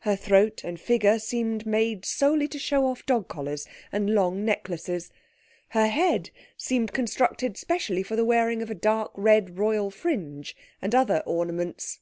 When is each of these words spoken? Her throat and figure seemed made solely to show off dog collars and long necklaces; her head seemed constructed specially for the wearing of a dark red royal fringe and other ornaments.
Her 0.00 0.16
throat 0.16 0.64
and 0.64 0.80
figure 0.80 1.20
seemed 1.20 1.64
made 1.64 2.04
solely 2.04 2.48
to 2.48 2.58
show 2.58 2.86
off 2.86 3.06
dog 3.06 3.28
collars 3.28 3.68
and 3.92 4.12
long 4.12 4.44
necklaces; 4.44 5.12
her 5.68 5.86
head 5.86 6.30
seemed 6.56 6.92
constructed 6.92 7.56
specially 7.56 8.02
for 8.02 8.16
the 8.16 8.24
wearing 8.24 8.62
of 8.62 8.70
a 8.72 8.74
dark 8.74 9.12
red 9.14 9.58
royal 9.58 9.92
fringe 9.92 10.56
and 10.82 10.92
other 10.92 11.22
ornaments. 11.24 12.00